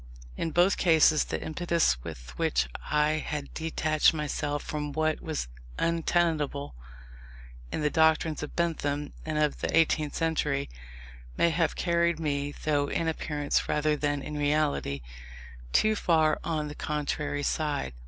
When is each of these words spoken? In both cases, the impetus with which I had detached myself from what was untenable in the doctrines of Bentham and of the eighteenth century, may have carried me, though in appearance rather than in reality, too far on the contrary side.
In 0.35 0.49
both 0.49 0.77
cases, 0.77 1.25
the 1.25 1.39
impetus 1.39 2.03
with 2.03 2.35
which 2.39 2.67
I 2.89 3.23
had 3.23 3.53
detached 3.53 4.15
myself 4.15 4.63
from 4.63 4.93
what 4.93 5.21
was 5.21 5.47
untenable 5.77 6.73
in 7.71 7.81
the 7.81 7.91
doctrines 7.91 8.41
of 8.41 8.55
Bentham 8.55 9.13
and 9.27 9.37
of 9.37 9.59
the 9.61 9.77
eighteenth 9.77 10.15
century, 10.15 10.71
may 11.37 11.51
have 11.51 11.75
carried 11.75 12.19
me, 12.19 12.51
though 12.63 12.87
in 12.87 13.07
appearance 13.07 13.69
rather 13.69 13.95
than 13.95 14.23
in 14.23 14.35
reality, 14.39 15.01
too 15.71 15.95
far 15.95 16.39
on 16.43 16.67
the 16.67 16.73
contrary 16.73 17.43
side. 17.43 17.93